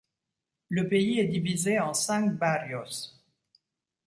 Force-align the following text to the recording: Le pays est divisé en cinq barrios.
Le 0.69 0.87
pays 0.89 1.19
est 1.19 1.27
divisé 1.27 1.79
en 1.79 1.93
cinq 1.93 2.35
barrios. 2.35 3.19